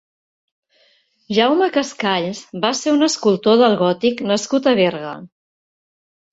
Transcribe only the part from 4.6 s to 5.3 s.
a Berga.